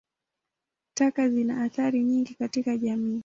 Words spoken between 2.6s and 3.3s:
jamii.